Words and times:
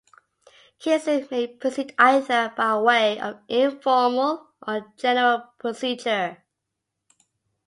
Cases 0.79 1.29
may 1.29 1.45
proceed 1.45 1.93
either 1.99 2.51
by 2.57 2.75
way 2.79 3.19
of 3.19 3.37
Informal 3.47 4.47
or 4.67 4.91
General 4.97 5.53
Procedure. 5.59 6.43